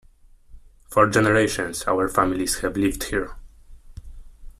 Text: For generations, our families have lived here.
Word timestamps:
For 0.89 1.07
generations, 1.11 1.83
our 1.85 2.07
families 2.09 2.61
have 2.61 2.75
lived 2.75 3.03
here. 3.03 3.35